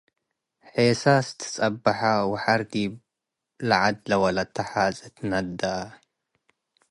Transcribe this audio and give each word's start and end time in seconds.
ሔሳስ 0.85 1.27
ትጸበሐ 1.39 1.99
ወሐር 2.31 2.61
ዲብ 2.71 2.93
ለዐድ 3.67 3.97
ለወለተ 4.09 4.55
ሓጺ 4.71 4.97
ትነድአ። 5.15 5.73